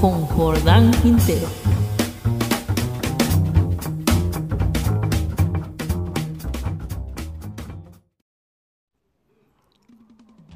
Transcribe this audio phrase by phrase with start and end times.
[0.00, 1.48] Con Jordán Quintero.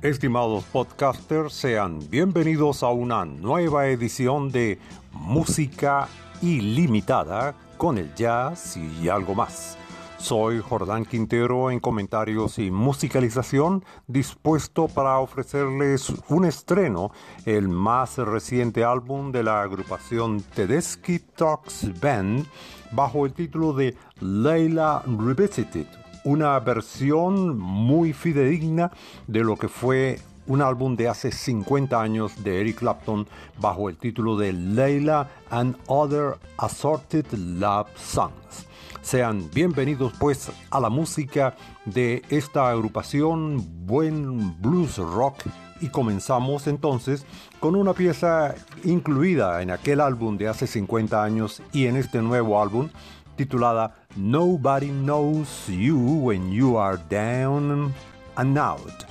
[0.00, 4.79] Estimados podcasters, sean bienvenidos a una nueva edición de
[5.11, 6.08] Música
[6.40, 9.77] Ilimitada con el jazz y algo más.
[10.22, 17.11] Soy Jordán Quintero en comentarios y musicalización, dispuesto para ofrecerles un estreno,
[17.44, 22.46] el más reciente álbum de la agrupación Tedeschi Talks Band,
[22.93, 25.86] bajo el título de Leila Revisited
[26.25, 28.93] una versión muy fidedigna
[29.27, 33.27] de lo que fue un álbum de hace 50 años de Eric Clapton
[33.61, 38.68] bajo el título de Layla and Other Assorted Love Songs.
[39.03, 45.42] Sean bienvenidos pues a la música de esta agrupación buen blues rock
[45.81, 47.27] y comenzamos entonces
[47.58, 52.62] con una pieza incluida en aquel álbum de hace 50 años y en este nuevo
[52.62, 52.91] álbum
[53.34, 57.92] titulada Nobody Knows You When You Are Down
[58.36, 59.05] and Out.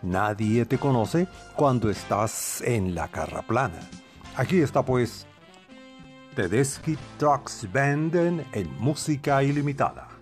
[0.00, 3.78] Nadie te conoce cuando estás en la carra plana.
[4.36, 5.26] Aquí está pues
[6.34, 8.14] Tedeschi Trucks Band
[8.52, 10.13] en música ilimitada.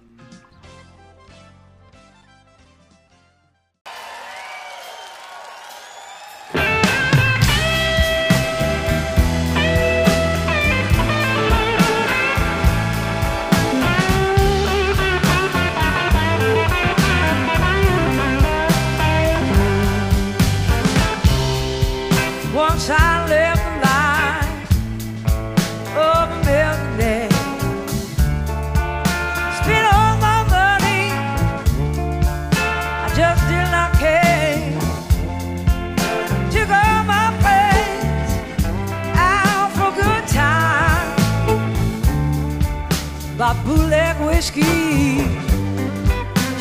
[43.55, 44.65] Nobody loves you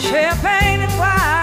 [0.03, 1.40] when you're down.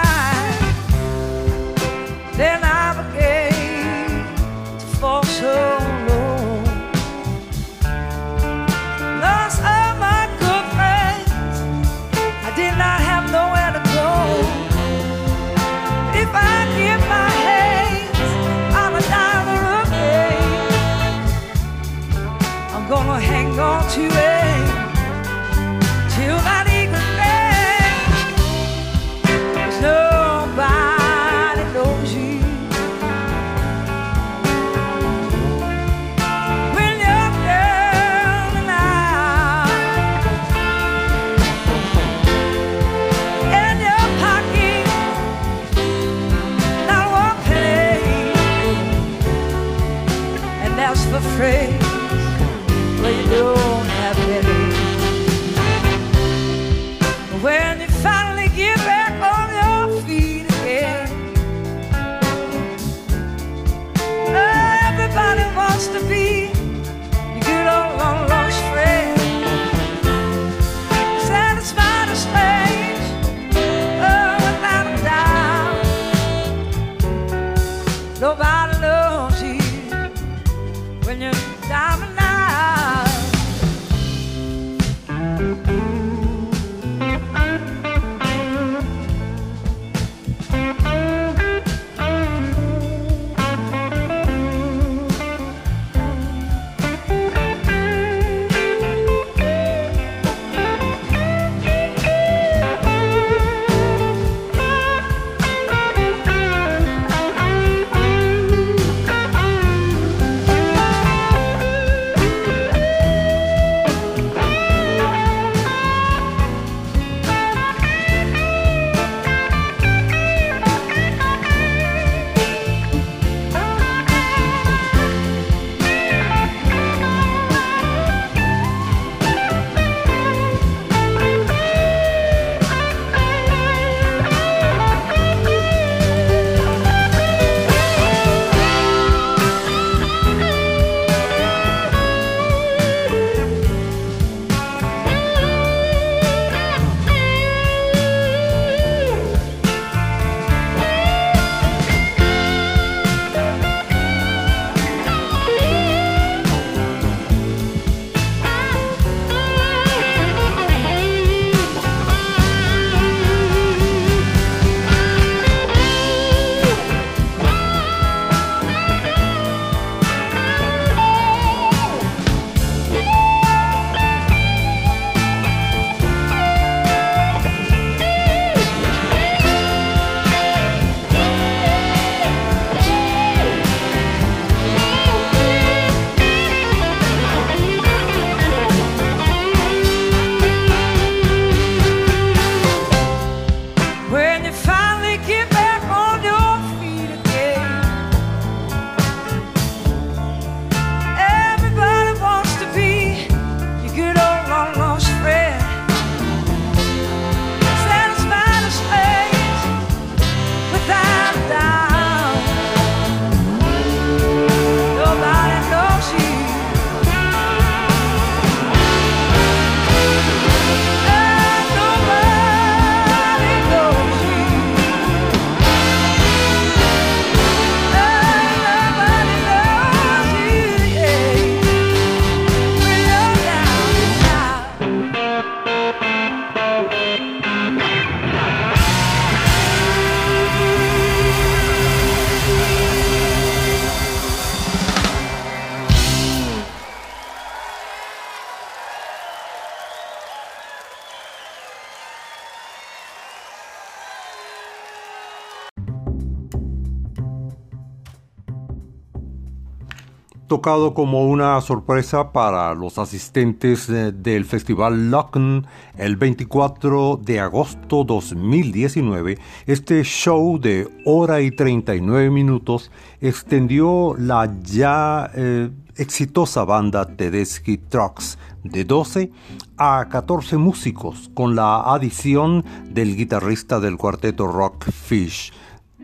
[260.49, 269.37] Tocado como una sorpresa para los asistentes del Festival Locken el 24 de agosto 2019.
[269.67, 272.91] Este show de hora y 39 minutos
[273.21, 279.31] extendió la ya eh, exitosa banda Tedeschi Trucks de 12
[279.77, 285.53] a 14 músicos con la adición del guitarrista del cuarteto Rock Fish,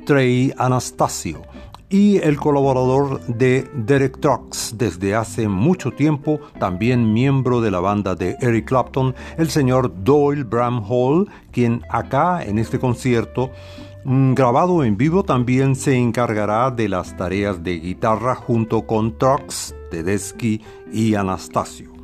[0.06, 1.42] Trey Anastasio
[1.90, 8.16] y el colaborador de Derek Trucks desde hace mucho tiempo, también miembro de la banda
[8.16, 13.52] de Eric Clapton, el señor Doyle Bramhall, quien acá en este concierto
[14.04, 19.76] mm, grabado en vivo también se encargará de las tareas de guitarra junto con Trucks,
[19.92, 20.62] Tedeschi
[20.92, 21.96] y Anastasio.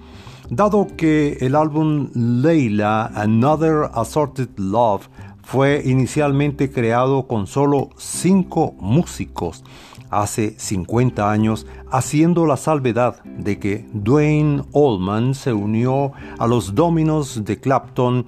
[0.53, 5.07] Dado que el álbum Leila Another Assorted Love
[5.51, 9.65] fue inicialmente creado con solo cinco músicos
[10.09, 17.43] hace 50 años, haciendo la salvedad de que Dwayne Allman se unió a los Dominos
[17.43, 18.25] de Clapton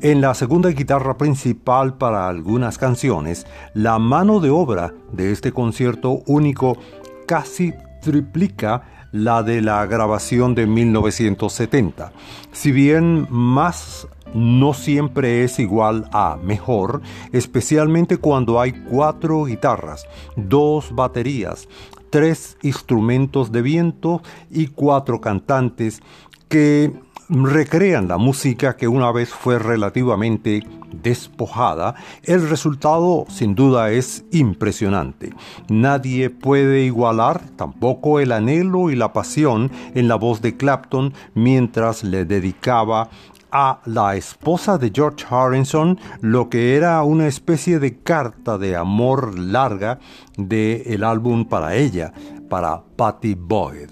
[0.00, 6.22] en la segunda guitarra principal para algunas canciones, la mano de obra de este concierto
[6.24, 6.78] único
[7.26, 12.12] casi triplica la de la grabación de 1970.
[12.50, 20.06] Si bien más no siempre es igual a mejor, especialmente cuando hay cuatro guitarras,
[20.36, 21.68] dos baterías,
[22.10, 26.02] tres instrumentos de viento y cuatro cantantes
[26.48, 26.92] que
[27.32, 30.62] recrean la música que una vez fue relativamente
[31.02, 31.94] despojada,
[32.24, 35.32] el resultado sin duda es impresionante.
[35.68, 42.04] Nadie puede igualar tampoco el anhelo y la pasión en la voz de Clapton mientras
[42.04, 43.08] le dedicaba
[43.50, 49.38] a la esposa de George Harrison lo que era una especie de carta de amor
[49.38, 49.98] larga
[50.36, 52.12] del el álbum para ella,
[52.48, 53.90] para Patty Boyd.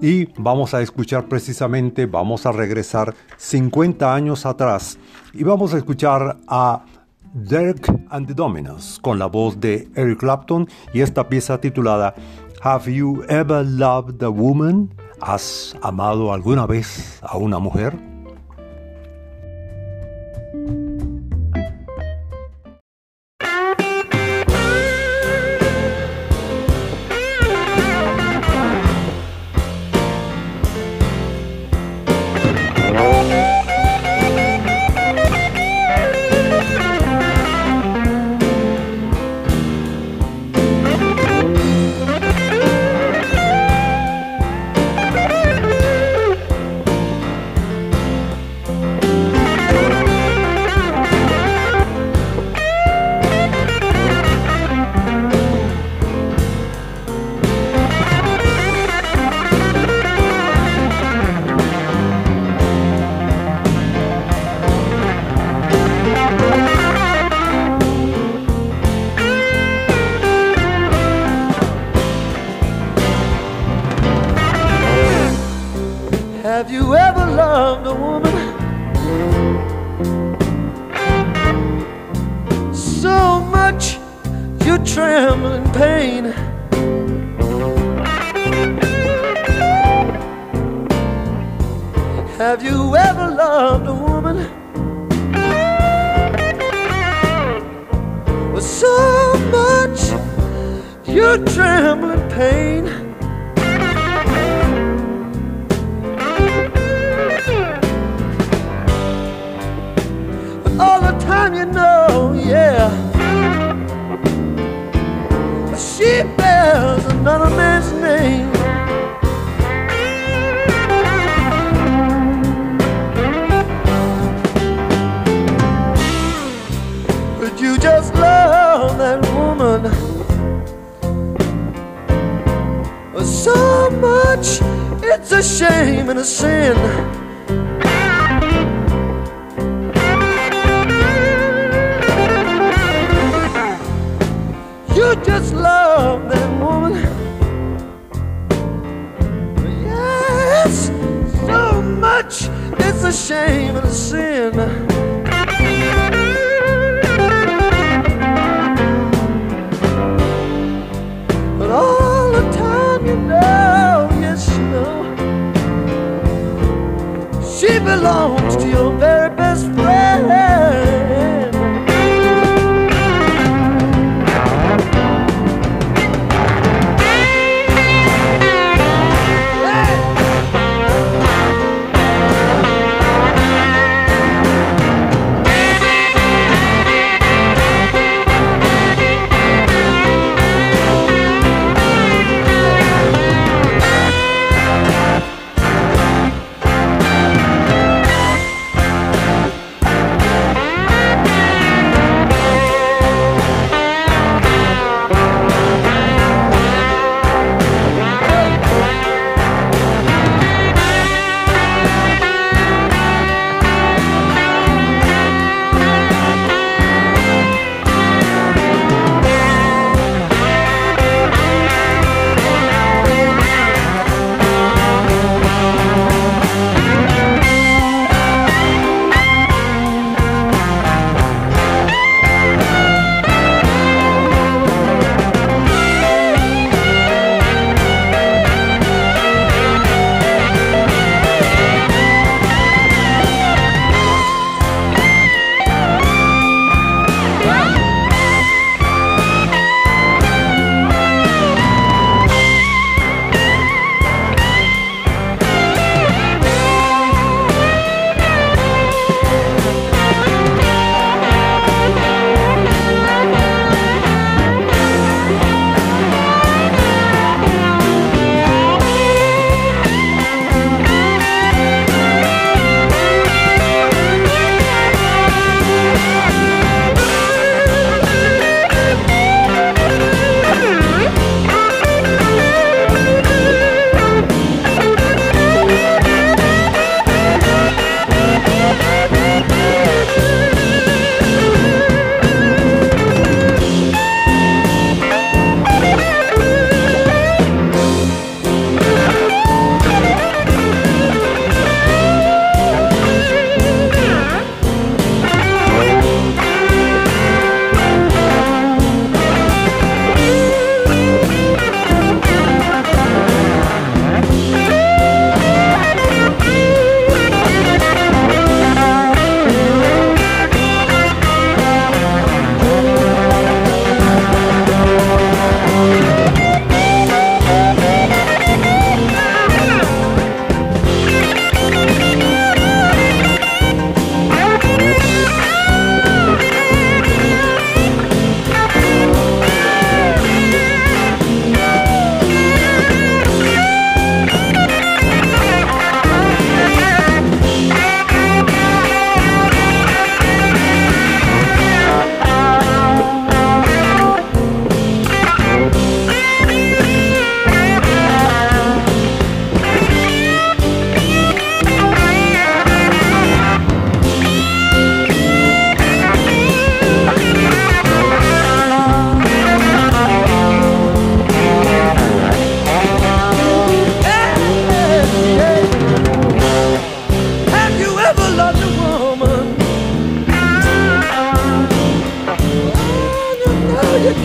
[0.00, 4.98] Y vamos a escuchar precisamente, vamos a regresar 50 años atrás
[5.32, 6.84] y vamos a escuchar a
[7.32, 12.14] Dirk and the Dominos con la voz de Eric Clapton y esta pieza titulada
[12.62, 14.94] Have You Ever Loved a Woman?
[15.20, 18.15] ¿Has amado alguna vez a una mujer?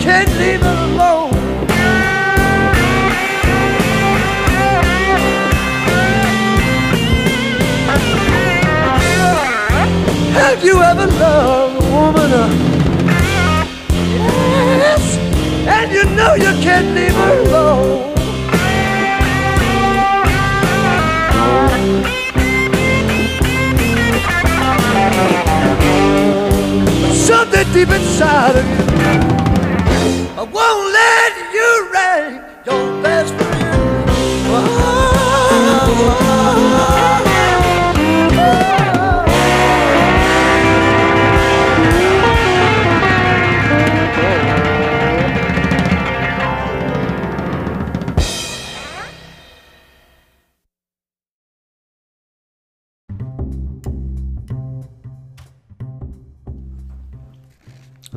[0.02, 1.30] Can't leave it alone.
[10.34, 12.30] Have you ever loved a woman?
[14.82, 15.16] Yes,
[15.68, 18.12] and you know you can't leave her alone.
[27.14, 29.31] Something deep inside of you
[30.42, 31.01] I won't let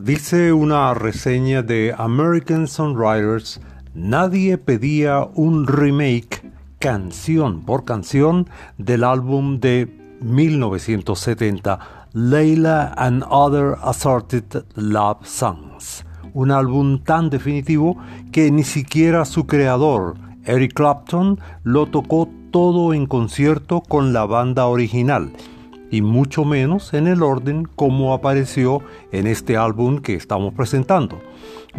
[0.06, 3.60] Dice una reseña de American Songwriters,
[3.96, 6.44] nadie pedía un remake
[6.78, 8.48] canción por canción
[8.78, 11.80] del álbum de 1970
[12.14, 17.98] Layla and Other Assorted Love Songs, un álbum tan definitivo
[18.32, 24.68] que ni siquiera su creador, Eric Clapton, lo tocó todo en concierto con la banda
[24.68, 25.32] original
[25.96, 28.82] y mucho menos en el orden como apareció
[29.14, 31.22] en este álbum que estamos presentando.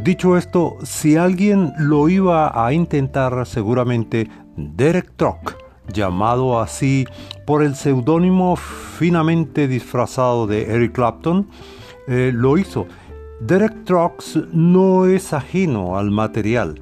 [0.03, 5.59] Dicho esto, si alguien lo iba a intentar, seguramente Derek Truck,
[5.93, 7.05] llamado así
[7.47, 11.49] por el seudónimo finamente disfrazado de Eric Clapton,
[12.09, 12.87] eh, lo hizo.
[13.41, 16.81] Derek Trucks no es ajeno al material.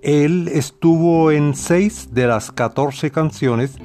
[0.00, 3.78] Él estuvo en seis de las 14 canciones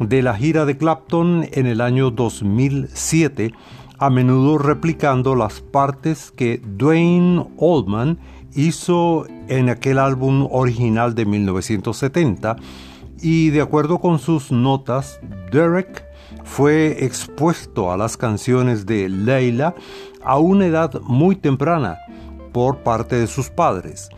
[0.00, 3.52] de la gira de Clapton en el año 2007,
[3.98, 8.18] a menudo replicando las partes que Dwayne Oldman
[8.54, 12.56] hizo en aquel álbum original de 1970
[13.20, 16.04] y de acuerdo con sus notas, Derek
[16.44, 19.74] fue expuesto a las canciones de Leila
[20.22, 21.98] a una edad muy temprana
[22.52, 24.08] por parte de sus padres.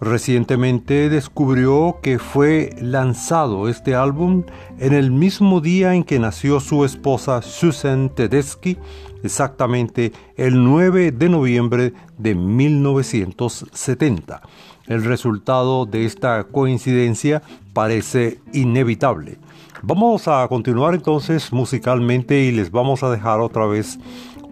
[0.00, 4.42] Recientemente descubrió que fue lanzado este álbum
[4.78, 8.76] en el mismo día en que nació su esposa Susan Tedeschi,
[9.22, 14.42] exactamente el 9 de noviembre de 1970.
[14.86, 17.40] El resultado de esta coincidencia
[17.72, 19.38] parece inevitable.
[19.82, 23.98] Vamos a continuar entonces musicalmente y les vamos a dejar otra vez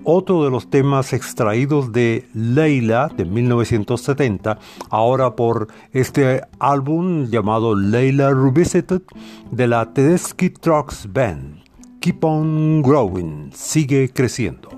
[0.04, 4.58] otro de los temas extraídos de Leila de 1970,
[4.90, 9.02] ahora por este álbum llamado Leila Revisited
[9.50, 11.62] de la Tedeschi Trucks Band.
[12.00, 14.73] Keep on growing, sigue creciendo.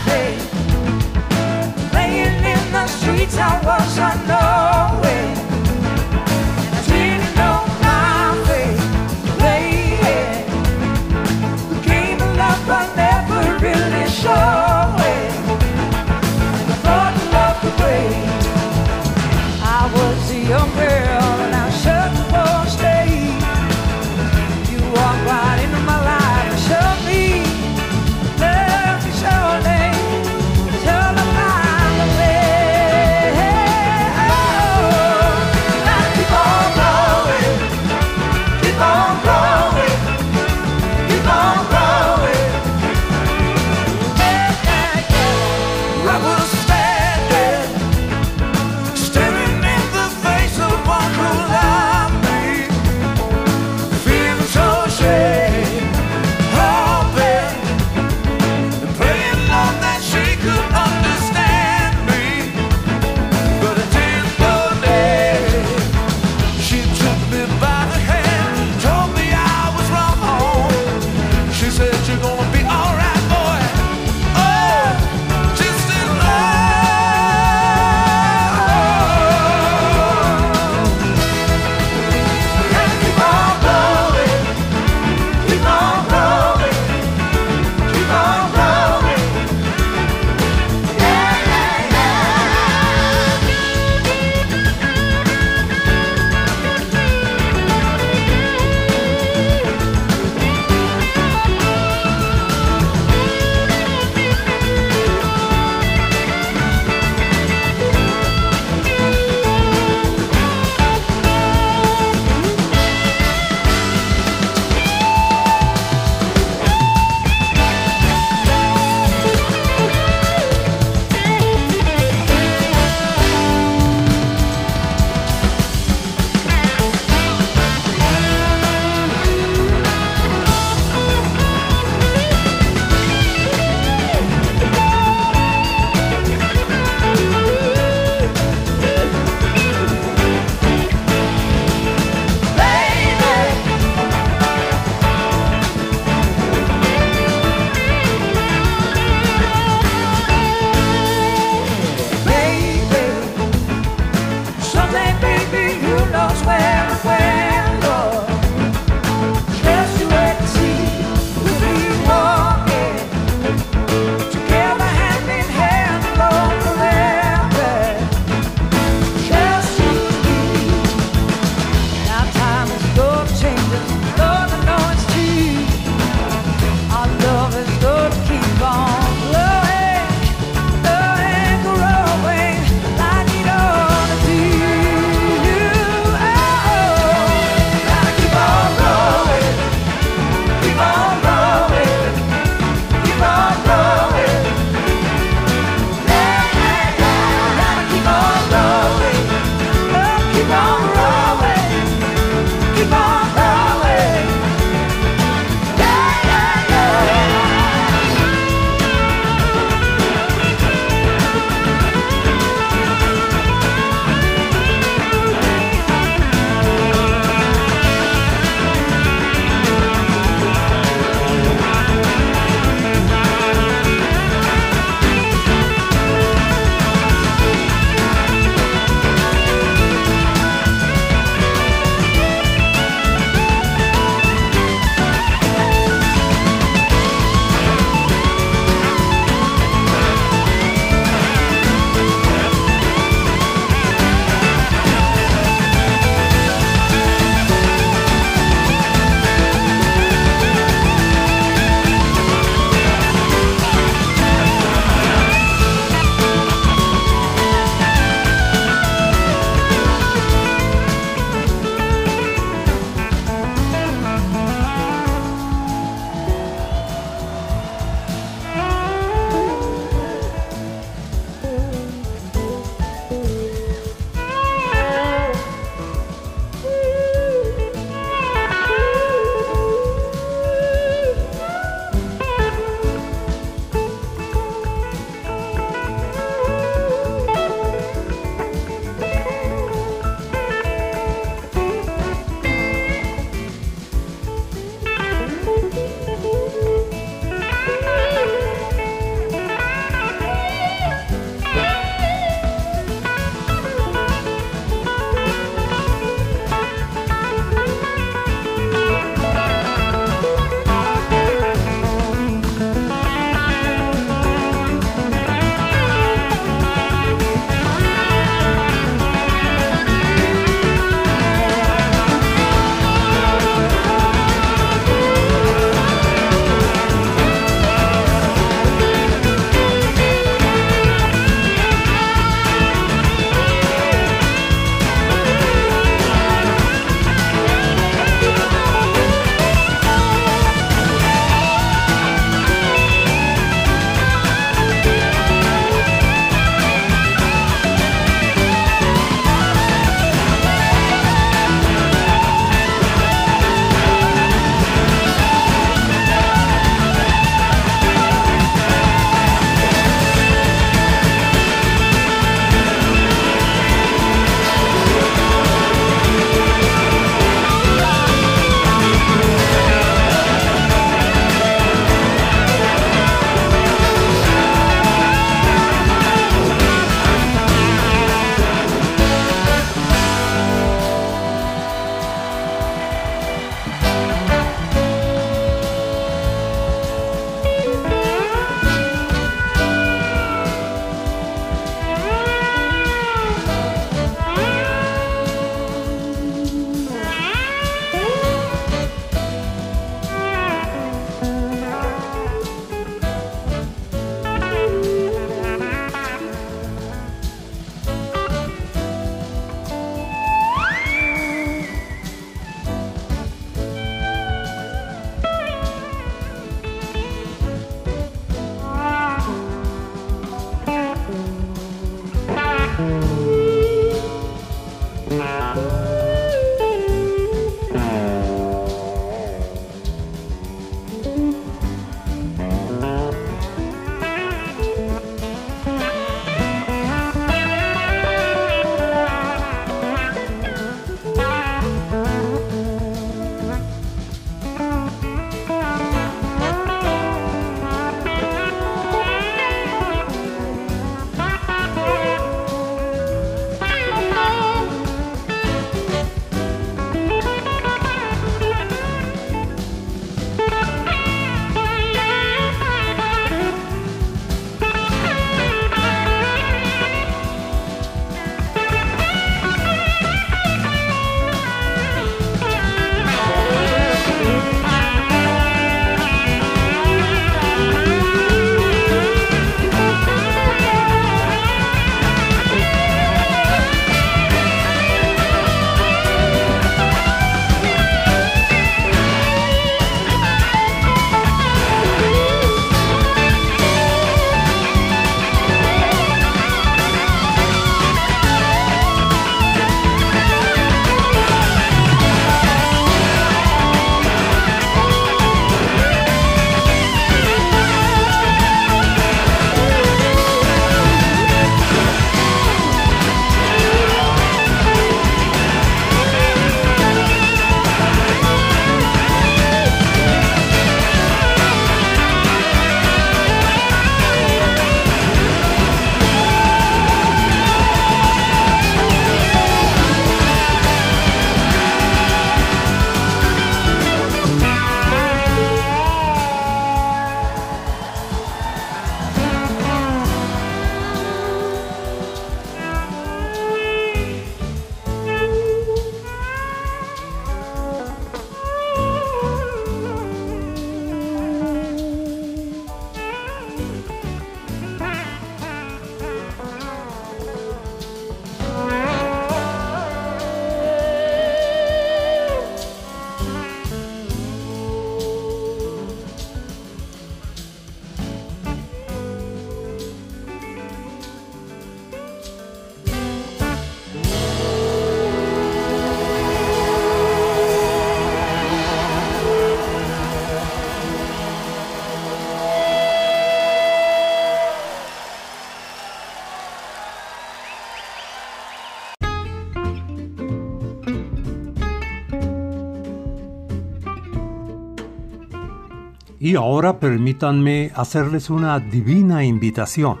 [596.22, 600.00] Y ahora permítanme hacerles una divina invitación,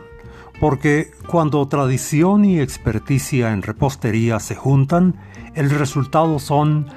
[0.60, 5.16] porque cuando tradición y experticia en repostería se juntan,
[5.54, 6.88] el resultado son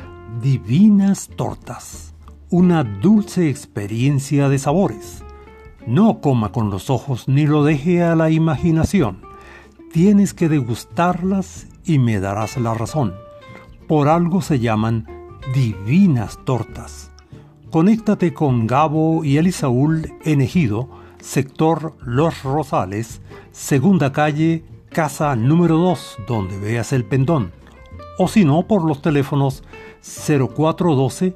[0.42, 2.14] divinas tortas,
[2.50, 5.24] una dulce experiencia de sabores.
[5.88, 9.22] No coma con los ojos ni lo deje a la imaginación.
[9.94, 13.14] Tienes que degustarlas y me darás la razón.
[13.88, 15.08] Por algo se llaman
[15.54, 17.13] divinas tortas
[17.74, 26.18] conéctate con Gabo y Elisaúl en Ejido, sector Los Rosales, segunda calle, casa número 2,
[26.28, 27.52] donde veas el pendón.
[28.20, 29.64] O si no, por los teléfonos
[30.04, 31.36] 0412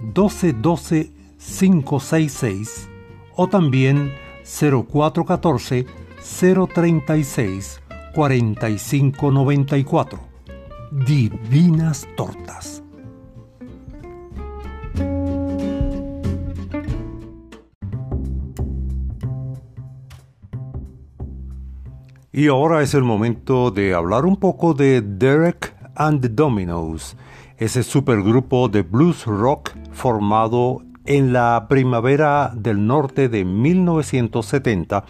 [0.00, 2.88] 1212 566
[3.36, 5.84] o también 0414
[6.74, 7.82] 036
[8.14, 10.18] 4594.
[11.06, 12.83] Divinas Tortas.
[22.36, 27.16] Y ahora es el momento de hablar un poco de Derek and the Dominoes,
[27.58, 35.04] ese supergrupo de blues rock formado en la primavera del norte de 1970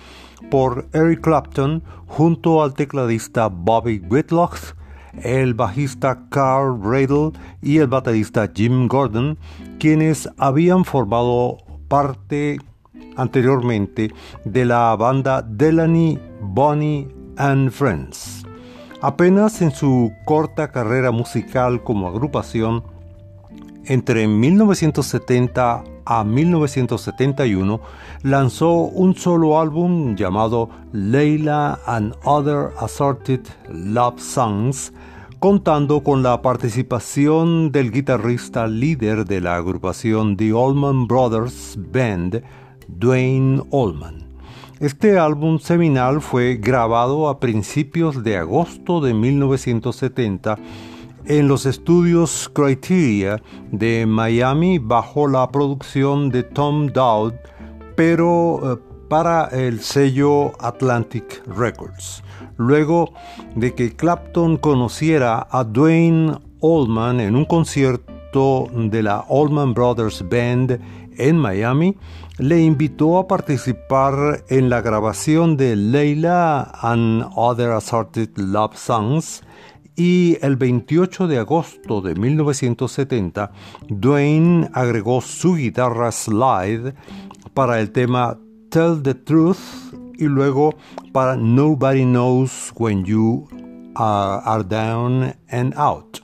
[0.50, 4.58] por Eric Clapton junto al tecladista Bobby Whitlock,
[5.22, 7.32] el bajista Carl Radle
[7.62, 9.38] y el baterista Jim Gordon,
[9.78, 11.56] quienes habían formado
[11.88, 12.58] parte
[13.16, 14.12] anteriormente
[14.44, 18.44] de la banda Delaney Bonnie and Friends.
[19.00, 22.82] Apenas en su corta carrera musical como agrupación,
[23.86, 27.80] entre 1970 a 1971
[28.22, 34.92] lanzó un solo álbum llamado Leila and Other Assorted Love Songs,
[35.38, 42.42] contando con la participación del guitarrista líder de la agrupación The Allman Brothers Band,
[42.88, 44.23] Dwayne Allman.
[44.84, 50.58] Este álbum seminal fue grabado a principios de agosto de 1970
[51.24, 53.40] en los estudios Criteria
[53.72, 57.32] de Miami bajo la producción de Tom Dowd,
[57.96, 62.22] pero eh, para el sello Atlantic Records.
[62.58, 63.14] Luego
[63.56, 70.78] de que Clapton conociera a Dwayne Allman en un concierto de la Allman Brothers Band
[71.16, 71.96] en Miami,
[72.38, 79.42] le invitó a participar en la grabación de Leila and Other Assorted Love Songs
[79.94, 83.52] y el 28 de agosto de 1970
[83.88, 86.94] Dwayne agregó su guitarra slide
[87.54, 88.36] para el tema
[88.70, 90.74] Tell the Truth y luego
[91.12, 93.46] para Nobody Knows When You
[93.94, 96.23] Are Down and Out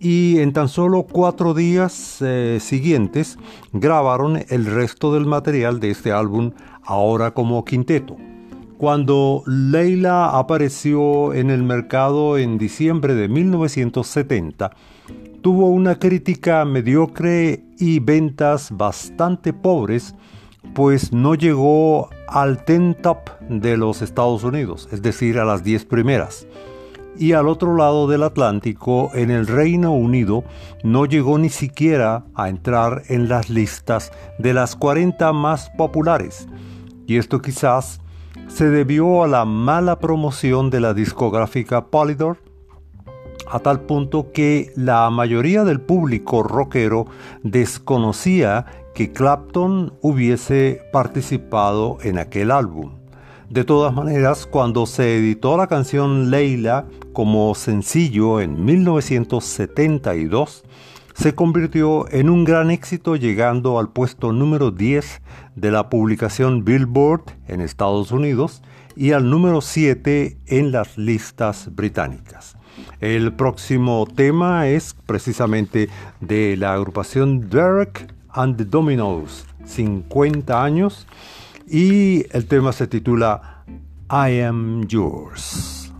[0.00, 3.38] y en tan solo cuatro días eh, siguientes
[3.72, 8.16] grabaron el resto del material de este álbum ahora como quinteto.
[8.78, 14.70] Cuando Leila apareció en el mercado en diciembre de 1970,
[15.42, 20.14] tuvo una crítica mediocre y ventas bastante pobres,
[20.74, 23.18] pues no llegó al ten top
[23.50, 26.46] de los Estados Unidos, es decir, a las 10 primeras
[27.20, 30.42] y al otro lado del Atlántico, en el Reino Unido,
[30.82, 36.48] no llegó ni siquiera a entrar en las listas de las 40 más populares.
[37.06, 38.00] Y esto quizás
[38.48, 42.38] se debió a la mala promoción de la discográfica Polydor,
[43.50, 47.04] a tal punto que la mayoría del público rockero
[47.42, 52.99] desconocía que Clapton hubiese participado en aquel álbum.
[53.50, 60.62] De todas maneras, cuando se editó la canción Leila como sencillo en 1972,
[61.14, 65.20] se convirtió en un gran éxito llegando al puesto número 10
[65.56, 68.62] de la publicación Billboard en Estados Unidos
[68.94, 72.56] y al número 7 en las listas británicas.
[73.00, 75.88] El próximo tema es precisamente
[76.20, 81.08] de la agrupación Derek and the Dominos, 50 años,
[81.70, 83.64] y el tema se titula
[84.10, 85.92] I Am Yours.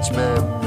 [0.00, 0.59] H man.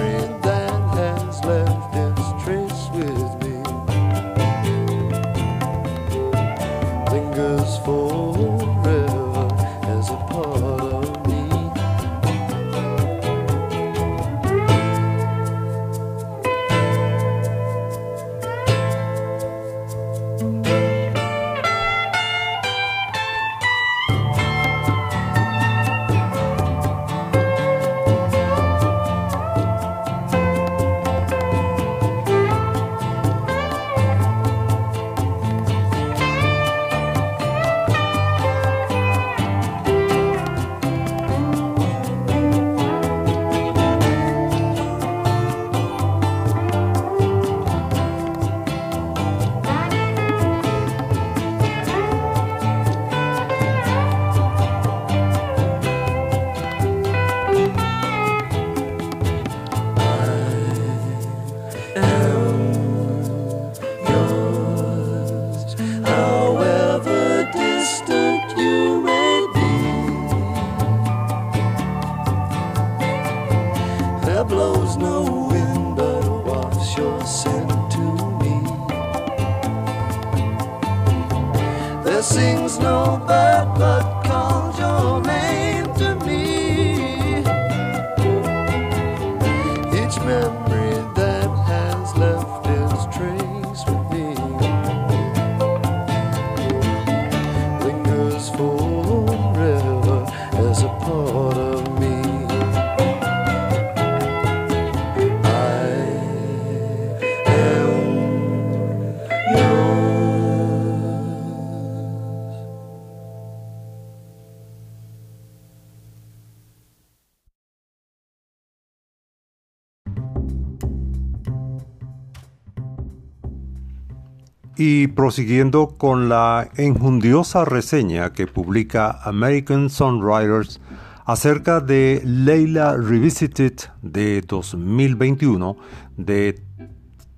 [124.85, 130.81] Y prosiguiendo con la enjundiosa reseña que publica American Songwriters
[131.23, 135.77] acerca de Leila Revisited de 2021
[136.17, 136.61] de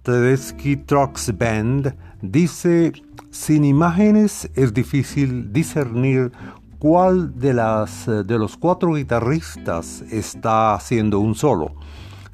[0.01, 2.93] Tedeschi Trucks Band, dice,
[3.29, 6.31] sin imágenes es difícil discernir
[6.79, 11.75] cuál de, las, de los cuatro guitarristas está haciendo un solo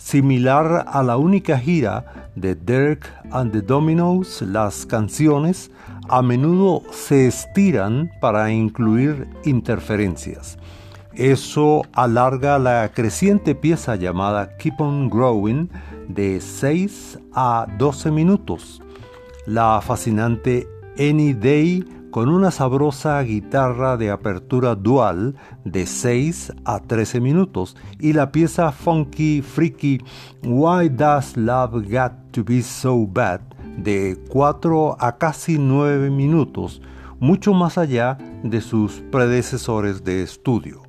[0.03, 5.69] similar a la única gira de Derek and the Dominos, las canciones
[6.09, 10.57] a menudo se estiran para incluir interferencias.
[11.13, 15.69] Eso alarga la creciente pieza llamada Keep on Growing
[16.07, 18.81] de 6 a 12 minutos.
[19.45, 27.21] La fascinante Any Day con una sabrosa guitarra de apertura dual de 6 a 13
[27.21, 29.99] minutos y la pieza funky freaky
[30.43, 33.39] Why Does Love Got to Be So Bad
[33.77, 36.81] de 4 a casi 9 minutos,
[37.19, 40.81] mucho más allá de sus predecesores de estudio.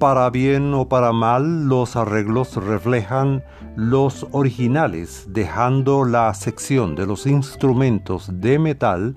[0.00, 3.44] Para bien o para mal, los arreglos reflejan
[3.76, 9.14] los originales, dejando la sección de los instrumentos de metal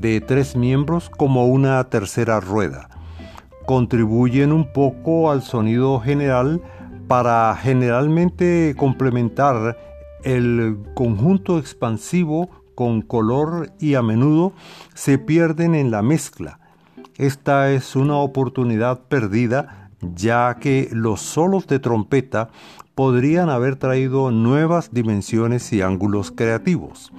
[0.00, 2.88] de tres miembros como una tercera rueda.
[3.66, 6.62] Contribuyen un poco al sonido general
[7.08, 9.76] para generalmente complementar
[10.24, 14.52] el conjunto expansivo con color y a menudo
[14.94, 16.58] se pierden en la mezcla.
[17.16, 22.48] Esta es una oportunidad perdida ya que los solos de trompeta
[22.94, 27.12] podrían haber traído nuevas dimensiones y ángulos creativos.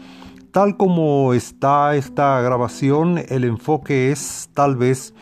[0.51, 5.13] Tal como está esta grabación, el enfoque es tal vez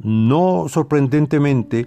[0.00, 1.86] no sorprendentemente,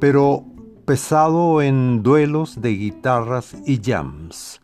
[0.00, 0.44] pero
[0.84, 4.60] pesado en duelos de guitarras y jams.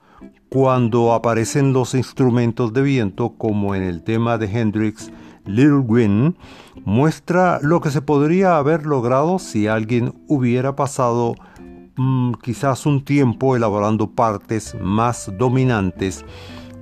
[0.49, 5.13] Cuando aparecen los instrumentos de viento, como en el tema de Hendrix,
[5.47, 6.37] Little Win,
[6.85, 11.37] muestra lo que se podría haber logrado si alguien hubiera pasado
[11.95, 16.25] mm, quizás un tiempo elaborando partes más dominantes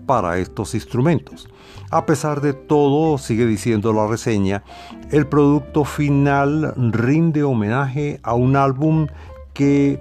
[0.09, 1.49] para estos instrumentos.
[1.91, 4.65] A pesar de todo, sigue diciendo la reseña,
[5.13, 9.07] el producto final rinde homenaje a un álbum
[9.53, 10.01] que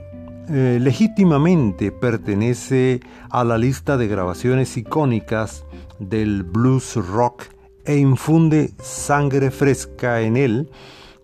[0.49, 5.66] eh, legítimamente pertenece a la lista de grabaciones icónicas
[5.99, 7.43] del blues rock
[7.86, 10.72] e infunde sangre fresca en él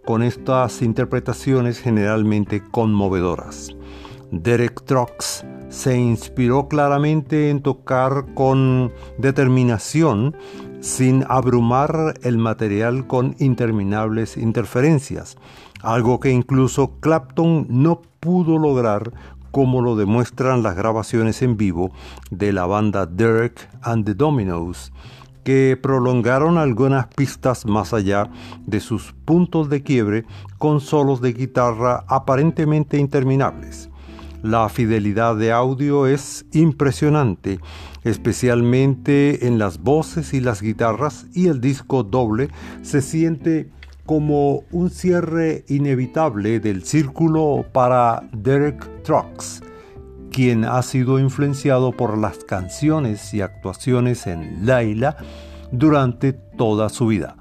[0.06, 3.70] con estas interpretaciones generalmente conmovedoras.
[4.32, 10.36] Derek Trucks se inspiró claramente en tocar con determinación
[10.82, 15.36] sin abrumar el material con interminables interferencias,
[15.82, 19.14] algo que incluso Clapton no pudo lograr
[19.50, 21.92] como lo demuestran las grabaciones en vivo
[22.30, 24.94] de la banda Derek and the Dominos,
[25.44, 28.30] que prolongaron algunas pistas más allá
[28.68, 30.26] de sus puntos de quiebre
[30.60, 33.90] con solos de guitarra aparentemente interminables.
[34.44, 37.62] La fidelidad de audio es impresionante,
[38.04, 42.50] especialmente en las voces y las guitarras y el disco doble
[42.82, 43.72] se siente
[44.06, 49.64] como un cierre inevitable del círculo para Derek Trucks,
[50.30, 55.16] quien ha sido influenciado por las canciones y actuaciones en Laila
[55.72, 57.38] durante toda su vida.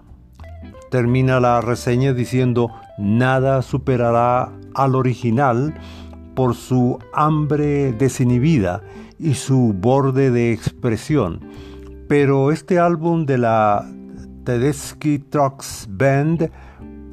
[0.93, 5.75] Termina la reseña diciendo, nada superará al original
[6.35, 8.83] por su hambre desinhibida
[9.19, 11.41] y su borde de expresión.
[12.09, 13.89] Pero este álbum de la
[14.45, 16.51] Tedeschi Trucks Band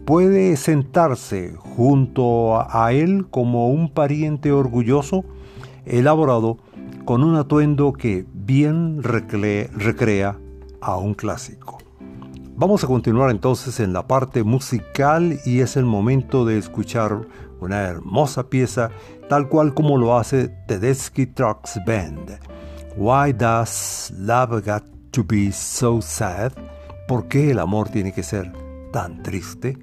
[0.06, 5.24] puede sentarse junto a él como un pariente orgulloso,
[5.86, 6.58] elaborado
[7.06, 10.38] con un atuendo que bien recrea
[10.82, 11.78] a un clásico.
[12.56, 17.22] Vamos a continuar entonces en la parte musical y es el momento de escuchar
[17.62, 18.90] una hermosa pieza
[19.28, 22.40] tal cual como lo hace Tedeschi Trucks Band.
[22.98, 26.54] Why Does Love Got to Be So Sad?
[27.08, 28.52] ¿Por qué el amor tiene que ser
[28.92, 29.78] tan triste?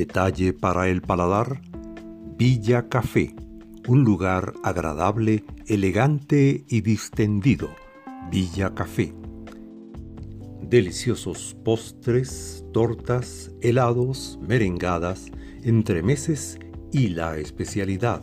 [0.00, 1.60] Detalle para el paladar.
[2.38, 3.34] Villa Café,
[3.86, 7.68] un lugar agradable, elegante y distendido.
[8.30, 9.12] Villa Café.
[10.62, 15.26] Deliciosos postres, tortas, helados, merengadas,
[15.64, 16.58] entremeses
[16.92, 18.22] y la especialidad,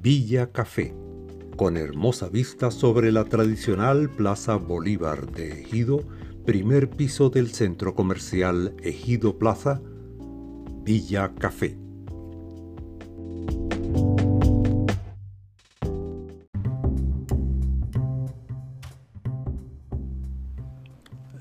[0.00, 0.94] Villa Café,
[1.56, 6.00] con hermosa vista sobre la tradicional Plaza Bolívar de Ejido,
[6.46, 9.82] primer piso del centro comercial Ejido Plaza,
[10.84, 11.76] Villa Café.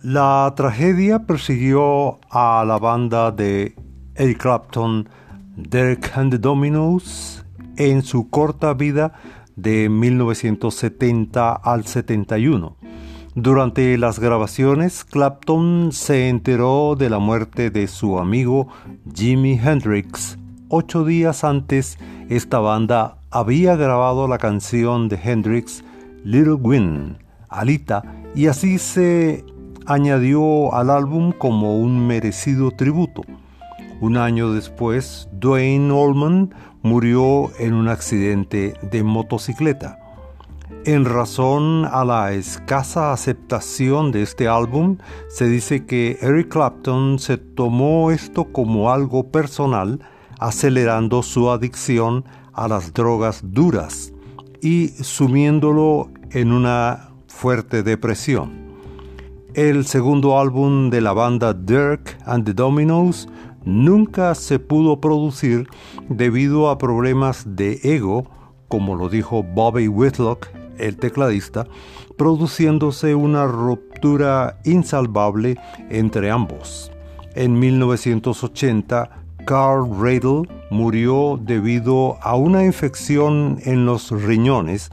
[0.01, 3.75] La tragedia persiguió a la banda de
[4.15, 5.07] Eric Clapton,
[5.55, 7.45] Derek and the Dominos,
[7.77, 9.13] en su corta vida
[9.55, 12.82] de 1970 al 71.
[13.35, 18.67] Durante las grabaciones, Clapton se enteró de la muerte de su amigo
[19.11, 20.37] Jimi Hendrix.
[20.69, 21.97] Ocho días antes,
[22.29, 25.83] esta banda había grabado la canción de Hendrix,
[26.23, 27.17] Little Win,
[27.49, 28.03] Alita,
[28.35, 29.43] y así se
[29.87, 33.23] añadió al álbum como un merecido tributo.
[33.99, 36.53] Un año después, Dwayne Allman
[36.83, 40.02] murió en un accidente de motocicleta.
[40.85, 44.97] En razón a la escasa aceptación de este álbum,
[45.29, 50.01] se dice que Eric Clapton se tomó esto como algo personal,
[50.39, 54.11] acelerando su adicción a las drogas duras
[54.61, 58.51] y sumiéndolo en una fuerte depresión.
[59.53, 63.29] El segundo álbum de la banda Dirk and the Dominoes
[63.63, 65.65] nunca se pudo producir
[66.09, 68.25] debido a problemas de ego,
[68.67, 71.67] como lo dijo Bobby Whitlock el tecladista,
[72.17, 75.57] produciéndose una ruptura insalvable
[75.89, 76.91] entre ambos.
[77.35, 79.09] En 1980,
[79.45, 84.89] Carl Radle murió debido a una infección en los riñones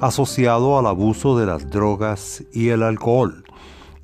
[0.00, 3.44] asociado al abuso de las drogas y el alcohol.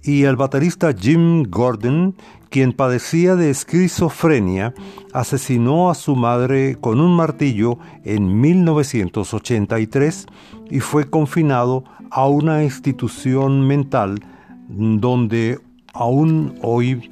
[0.03, 2.15] Y el baterista Jim Gordon,
[2.51, 4.75] quien padecía de esquizofrenia,
[5.13, 10.27] asesinó a su madre con un martillo en 1983
[10.71, 14.21] y fue confinado a una institución mental
[14.69, 15.59] donde
[15.93, 17.11] aún hoy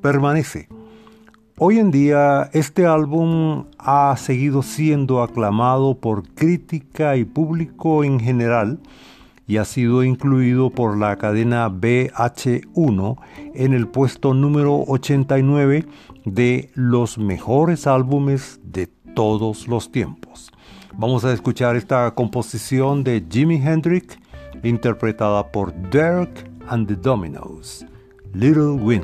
[0.00, 0.68] permanece.
[1.58, 8.80] Hoy en día este álbum ha seguido siendo aclamado por crítica y público en general
[9.50, 13.16] y ha sido incluido por la cadena BH1
[13.52, 15.86] en el puesto número 89
[16.24, 18.86] de los mejores álbumes de
[19.16, 20.52] todos los tiempos.
[20.96, 24.20] Vamos a escuchar esta composición de Jimi Hendrix
[24.62, 27.84] interpretada por Dirk and the Dominoes,
[28.32, 29.02] Little Wing.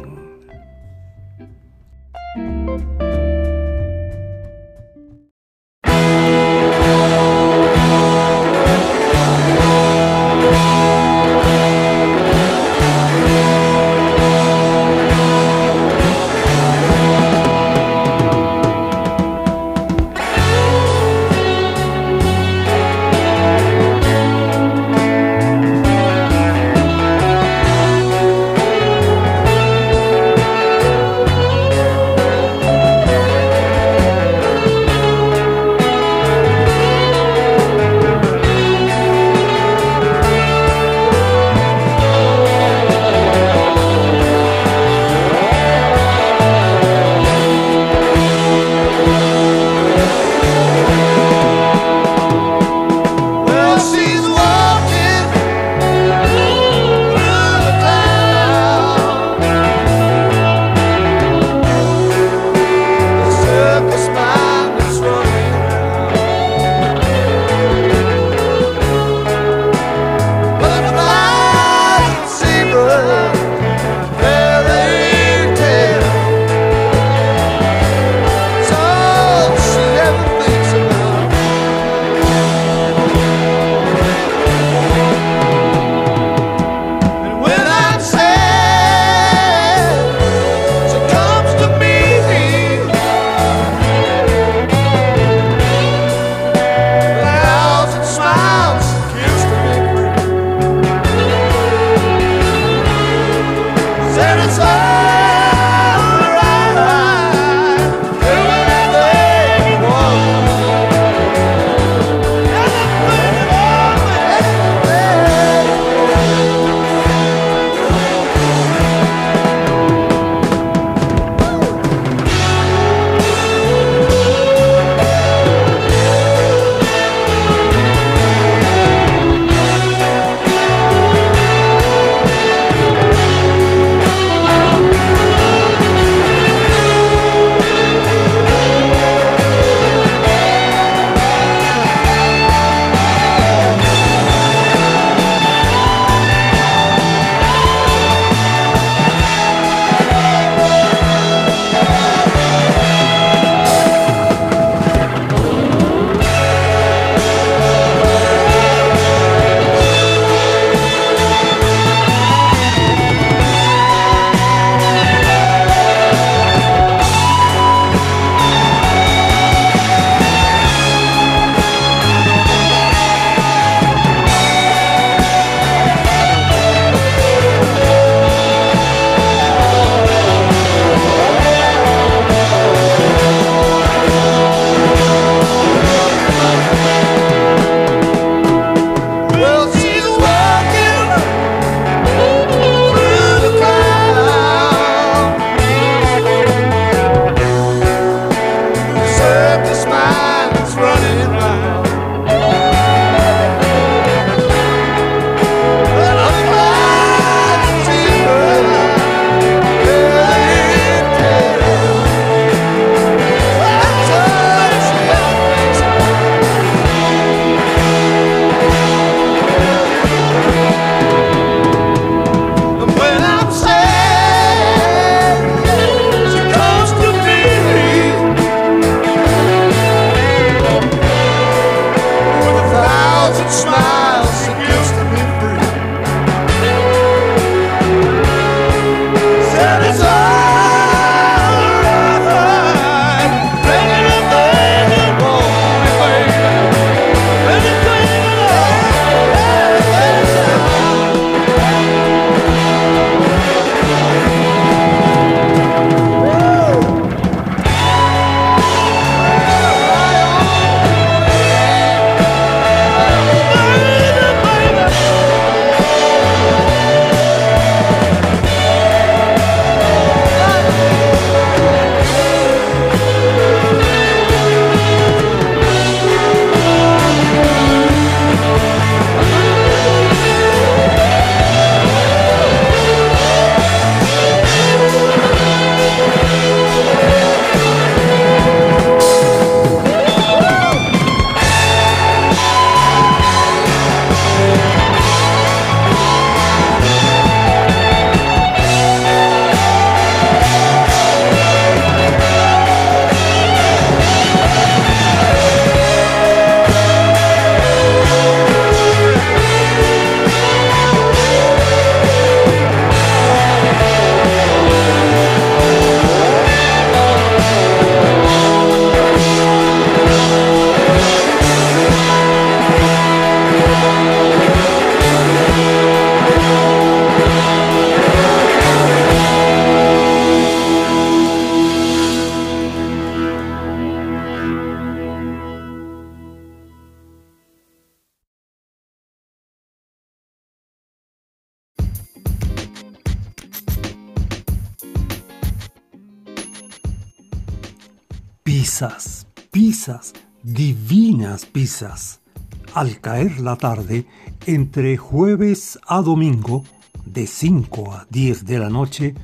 [353.06, 354.04] Caer la tarde,
[354.46, 356.64] entre jueves a domingo,
[357.04, 359.14] de 5 a 10 de la noche,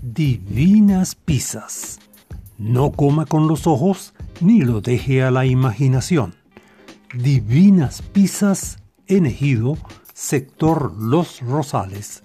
[0.00, 1.98] divinas pizzas.
[2.56, 6.34] No coma con los ojos ni lo deje a la imaginación.
[7.12, 9.76] Divinas pizzas en Ejido,
[10.14, 12.22] sector Los Rosales,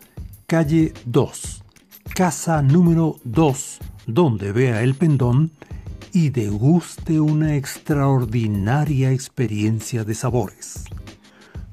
[0.47, 1.63] calle 2,
[2.15, 5.51] casa número 2, donde vea el pendón
[6.13, 10.85] y deguste una extraordinaria experiencia de sabores.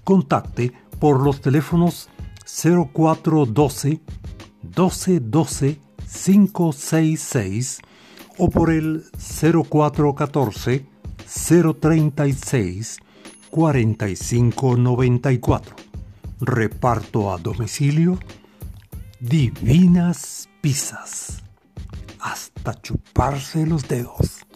[0.09, 2.09] Contacte por los teléfonos
[2.47, 4.01] 0412
[4.63, 7.83] 1212 566
[8.39, 10.87] o por el 0414
[11.79, 13.01] 036
[13.51, 15.77] 4594.
[16.41, 18.19] Reparto a domicilio
[19.21, 21.43] Divinas Pizzas.
[22.19, 24.48] Hasta chuparse los dedos.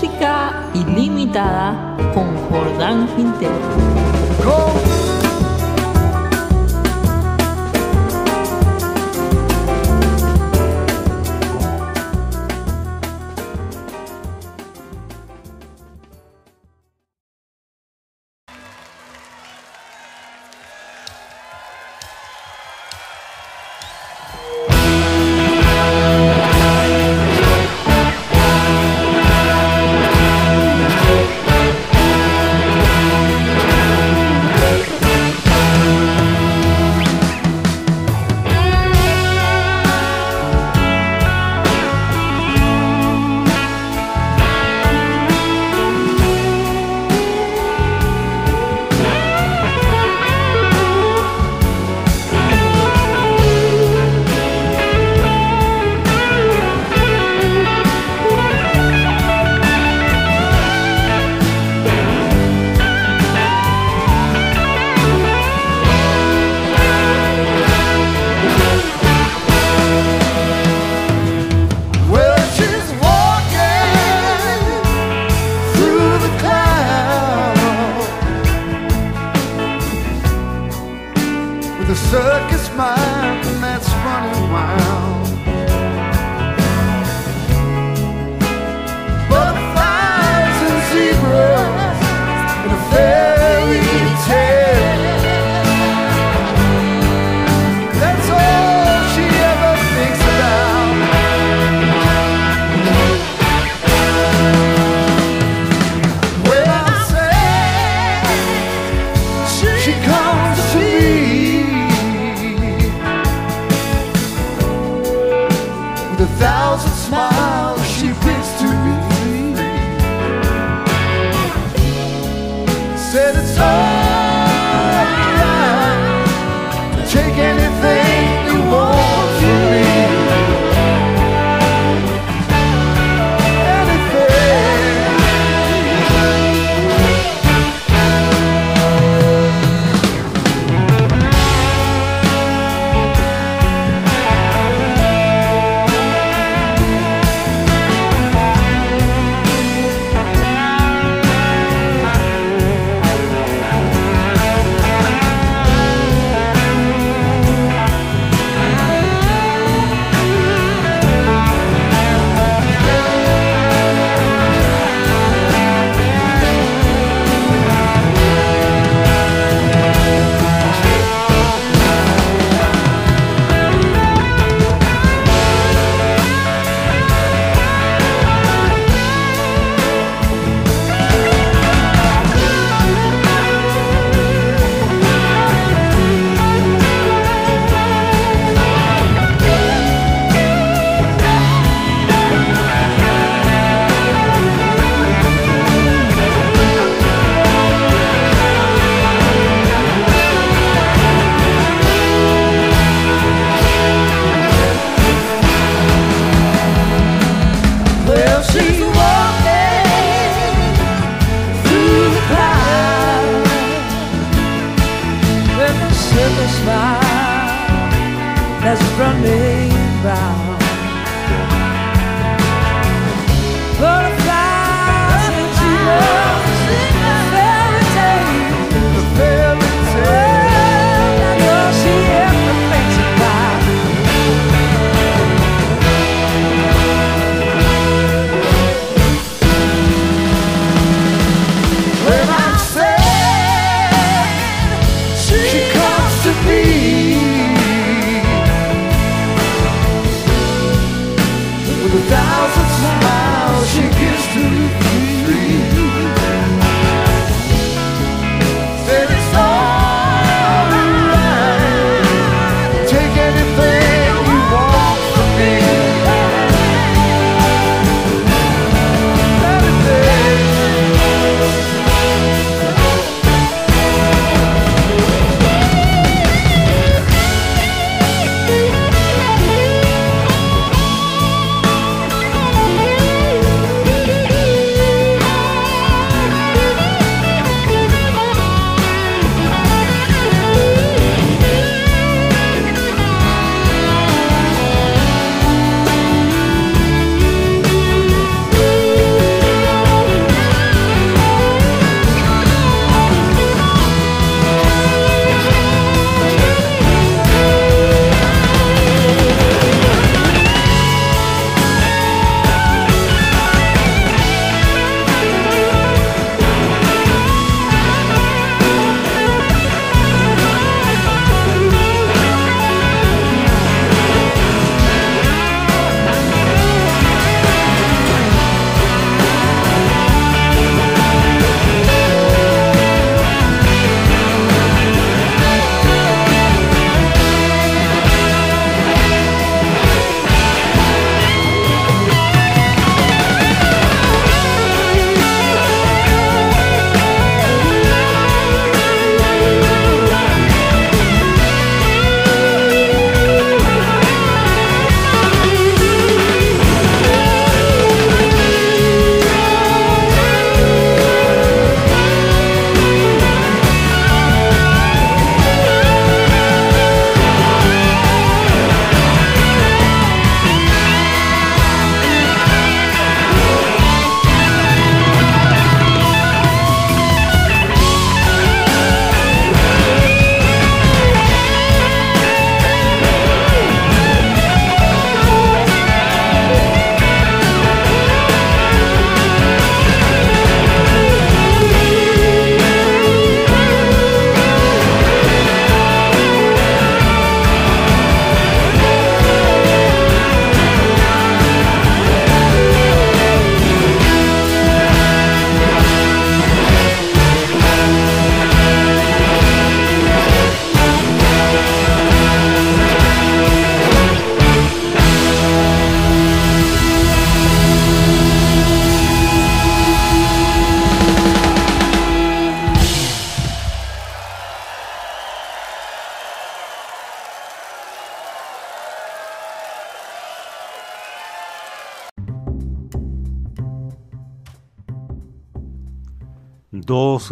[0.00, 4.97] Música ilimitada con Jordán Quintero.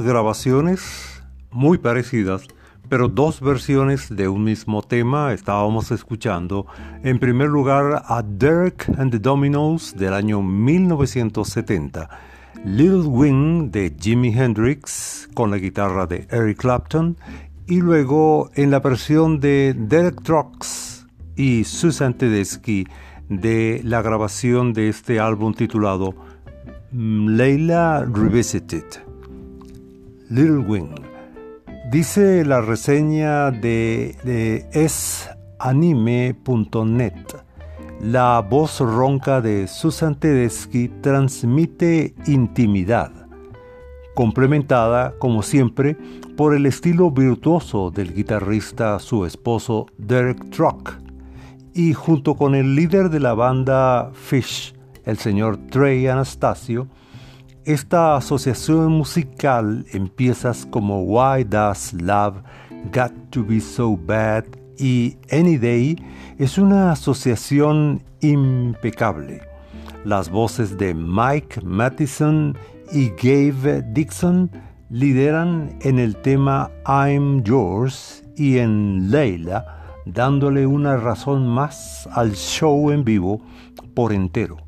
[0.01, 2.47] Grabaciones muy parecidas,
[2.89, 6.66] pero dos versiones de un mismo tema estábamos escuchando.
[7.02, 12.09] En primer lugar a Dirk and the Dominoes del año 1970,
[12.64, 17.16] Little Wing de Jimi Hendrix con la guitarra de Eric Clapton
[17.66, 21.06] y luego en la versión de Derek Trucks
[21.36, 22.86] y Susan Tedeschi
[23.28, 26.14] de la grabación de este álbum titulado
[26.93, 29.06] mm, Leila Revisited.
[30.28, 30.94] Little Wing.
[31.90, 35.15] Dice la reseña de, de esanime.net.
[38.01, 43.12] La voz ronca de Susan Tedeschi transmite intimidad,
[44.15, 45.97] complementada, como siempre,
[46.36, 50.98] por el estilo virtuoso del guitarrista su esposo Derek Truck,
[51.73, 54.74] y junto con el líder de la banda Fish,
[55.05, 56.89] el señor Trey Anastasio,
[57.67, 62.37] esta asociación musical en piezas como Why Does Love
[62.95, 64.45] Got to Be So Bad
[64.79, 65.97] y Any Day
[66.39, 69.43] es una asociación impecable.
[70.05, 72.57] Las voces de Mike Mattison
[72.93, 74.49] y Gabe Dixon
[74.89, 82.93] lideran en el tema I'm Yours y en Leila, dándole una razón más al show
[82.93, 83.41] en vivo
[83.93, 84.66] por entero.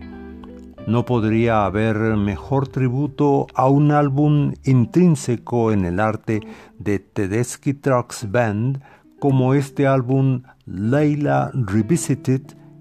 [0.88, 6.40] No podría haber mejor tributo a un álbum intrínseco en el arte
[6.78, 8.80] de Tedeschi Trucks Band
[9.20, 12.40] como este álbum Leila Revisited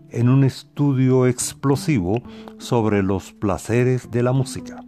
[0.09, 2.21] en un estudio explosivo
[2.59, 4.81] sobre los placeres de la música.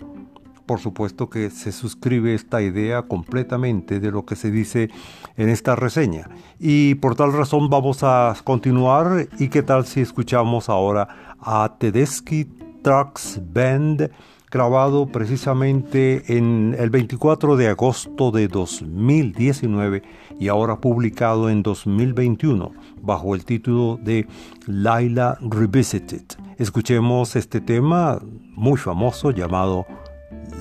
[0.66, 4.92] Por supuesto que se suscribe esta idea completamente de lo que se dice
[5.36, 6.30] en esta reseña.
[6.58, 12.69] Y por tal razón vamos a continuar y qué tal si escuchamos ahora a Tedeschi
[12.82, 14.10] Trucks Band
[14.52, 20.02] grabado precisamente en el 24 de agosto de 2019
[20.40, 24.28] y ahora publicado en 2021 bajo el título de
[24.66, 26.24] Laila Revisited.
[26.58, 28.20] Escuchemos este tema
[28.56, 29.86] muy famoso llamado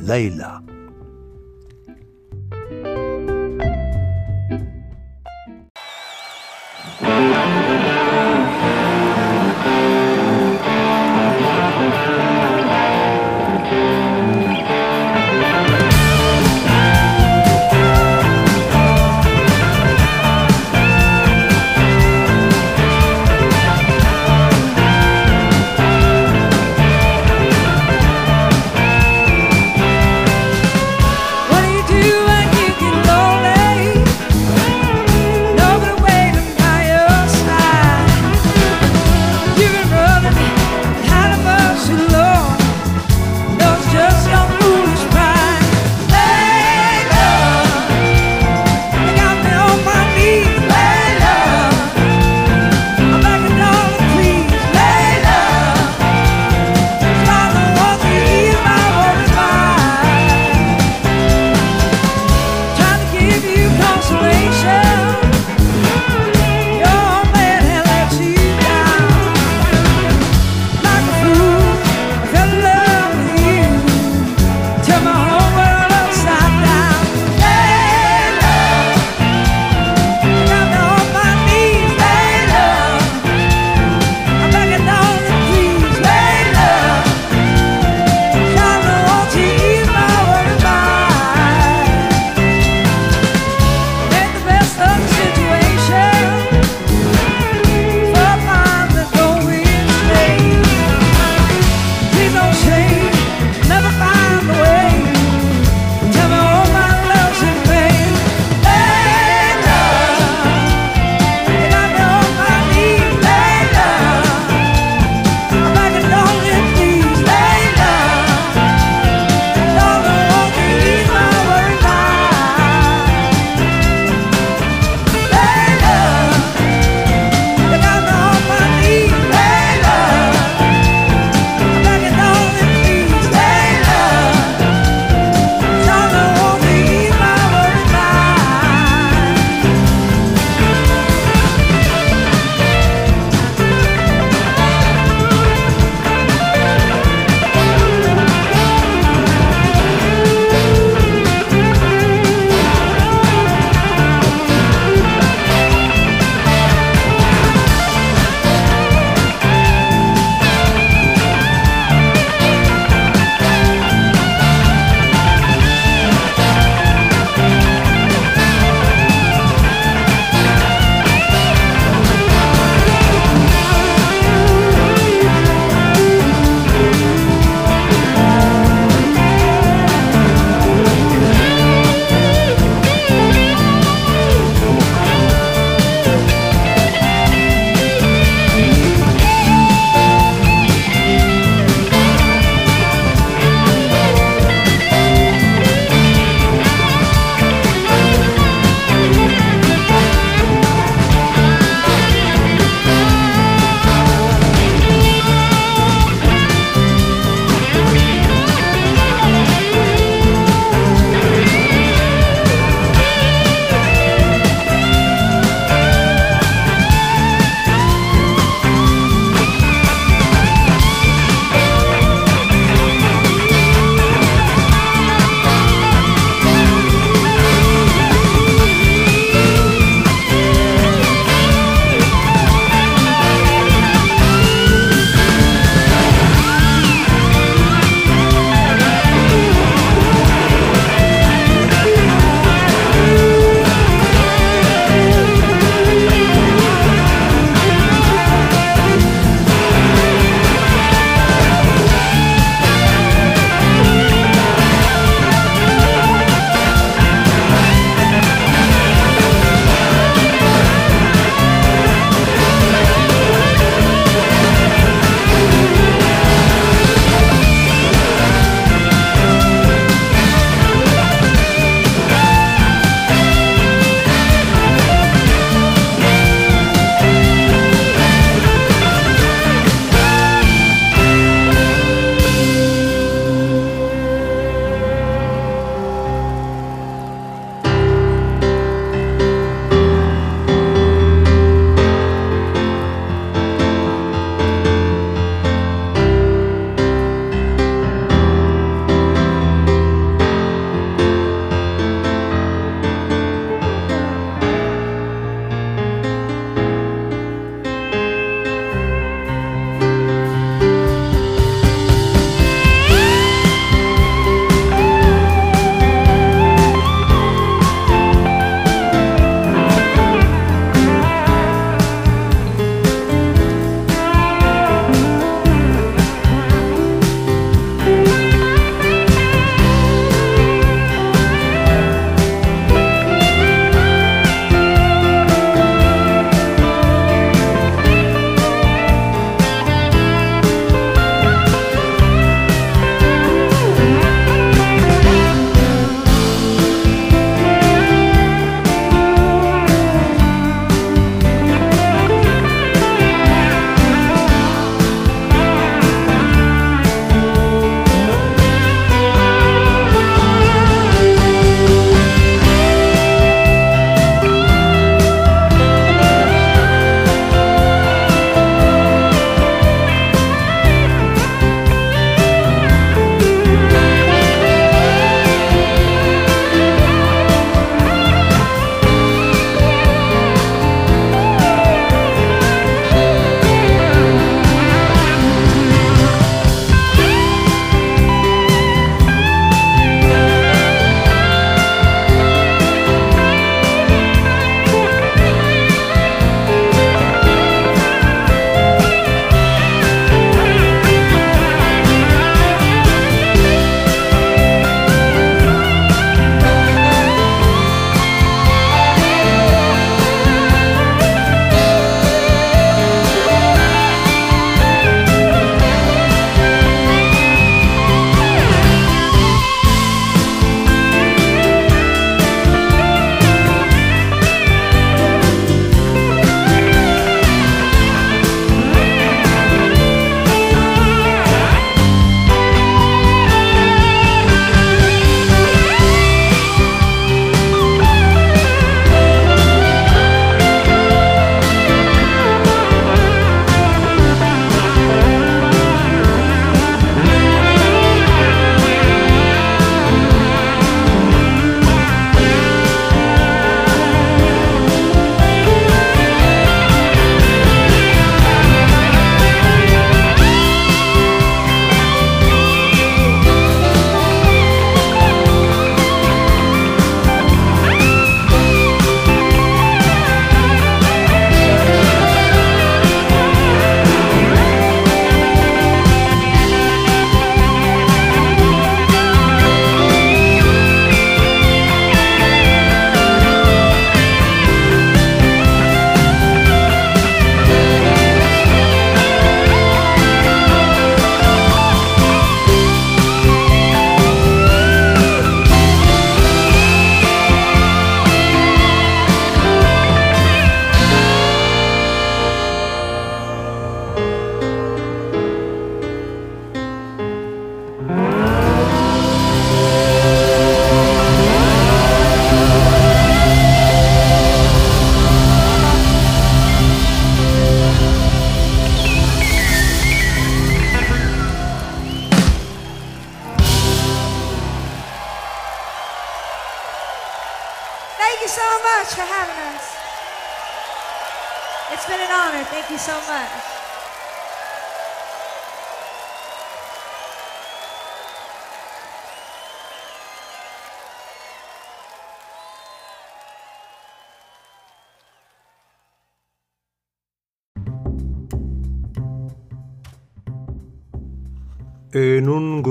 [0.04, 0.62] Leila.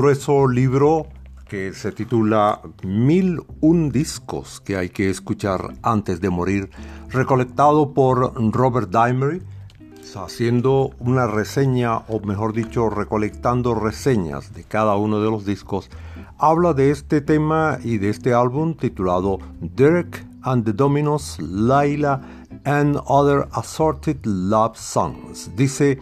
[0.07, 1.07] Grueso libro
[1.49, 6.69] que se titula Mil un discos que hay que escuchar antes de morir,
[7.09, 9.41] recolectado por Robert Dimery,
[10.15, 15.89] haciendo una reseña, o mejor dicho, recolectando reseñas de cada uno de los discos,
[16.37, 22.21] habla de este tema y de este álbum titulado Derek and the Dominos, Laila
[22.63, 25.51] and Other Assorted Love Songs.
[25.57, 25.99] Dice,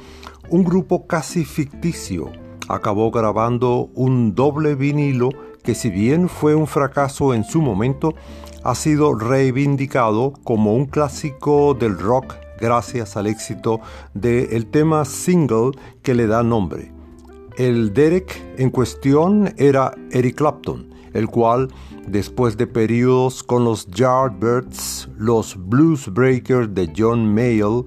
[0.51, 5.29] un grupo casi ficticio acabó grabando un doble vinilo
[5.63, 8.13] que si bien fue un fracaso en su momento,
[8.63, 13.81] ha sido reivindicado como un clásico del rock gracias al éxito
[14.13, 15.71] del tema single
[16.01, 16.91] que le da nombre.
[17.57, 21.69] El Derek en cuestión era Eric Clapton, el cual,
[22.07, 27.85] después de periodos con los Yardbirds, los Blues Breakers de John Mayall,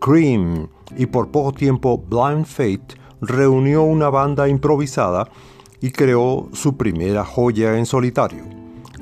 [0.00, 5.28] Cream y por poco tiempo Blind Fate, reunió una banda improvisada
[5.80, 8.44] y creó su primera joya en solitario.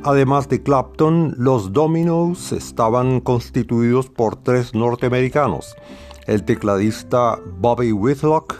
[0.04, 5.74] Además de Clapton, los Dominoes estaban constituidos por tres norteamericanos,
[6.26, 8.54] el tecladista Bobby Whitlock,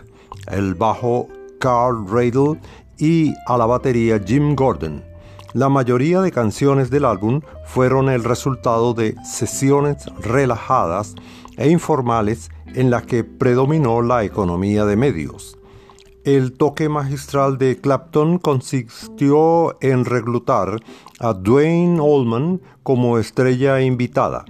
[0.51, 1.29] el bajo
[1.61, 2.61] Carl Radle
[2.99, 5.05] y a la batería Jim Gordon.
[5.53, 11.15] La mayoría de canciones del álbum fueron el resultado de sesiones relajadas
[11.57, 15.59] e informales en las que predominó la economía de medios.
[16.25, 20.81] El toque magistral de Clapton consistió en reclutar
[21.21, 24.45] a Dwayne Allman como estrella invitada.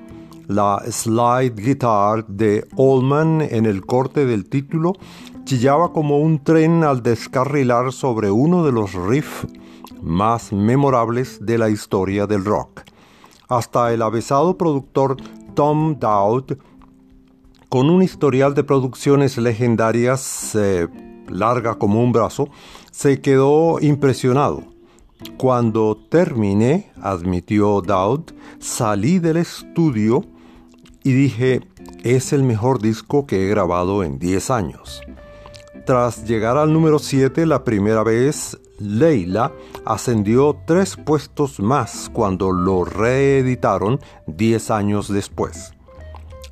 [0.47, 4.95] La slide guitar de Allman en el corte del título
[5.45, 9.47] chillaba como un tren al descarrilar sobre uno de los riffs
[10.03, 12.83] más memorables de la historia del rock.
[13.49, 15.17] Hasta el avesado productor
[15.55, 16.57] Tom Dowd,
[17.69, 20.89] con un historial de producciones legendarias eh,
[21.29, 22.49] larga como un brazo,
[22.91, 24.63] se quedó impresionado.
[25.37, 30.25] Cuando terminé, admitió Dowd, salí del estudio
[31.03, 31.63] y dije,
[32.03, 35.03] es el mejor disco que he grabado en 10 años.
[35.87, 39.53] Tras llegar al número 7 la primera vez, Leila
[39.85, 45.76] ascendió tres puestos más cuando lo reeditaron 10 años después.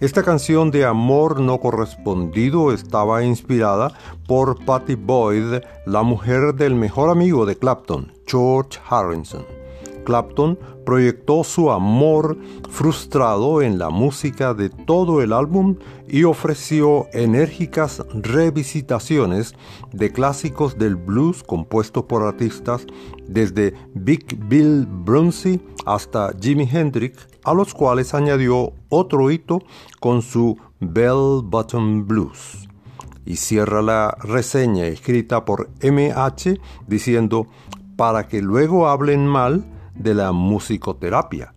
[0.00, 3.92] Esta canción de amor no correspondido estaba inspirada
[4.26, 9.63] por Patty Boyd, la mujer del mejor amigo de Clapton, George Harrison.
[10.04, 12.38] Clapton proyectó su amor
[12.70, 15.76] frustrado en la música de todo el álbum
[16.06, 19.54] y ofreció enérgicas revisitaciones
[19.92, 22.86] de clásicos del blues compuestos por artistas
[23.26, 29.60] desde Big Bill Brunsey hasta Jimi Hendrix, a los cuales añadió otro hito
[30.00, 32.68] con su Bell Bottom Blues.
[33.26, 37.46] Y cierra la reseña escrita por MH diciendo,
[37.96, 39.64] para que luego hablen mal,
[39.94, 41.54] de la musicoterapia.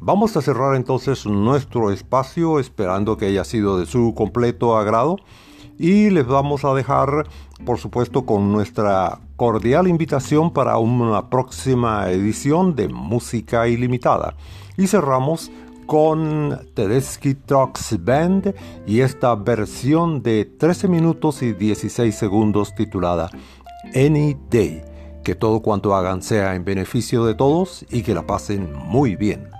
[0.00, 5.16] Vamos a cerrar entonces nuestro espacio esperando que haya sido de su completo agrado
[5.78, 7.26] y les vamos a dejar
[7.64, 14.34] por supuesto con nuestra cordial invitación para una próxima edición de Música Ilimitada.
[14.76, 15.50] Y cerramos
[15.86, 18.54] con Tedeschi Trucks Band
[18.86, 23.30] y esta versión de 13 minutos y 16 segundos titulada
[23.94, 24.91] Any Day.
[25.22, 29.50] Que todo cuanto hagan sea en beneficio de todos y que la pasen muy bien.